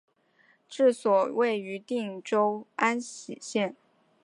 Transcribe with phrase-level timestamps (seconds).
[0.67, 3.75] 治所位于定州安喜县。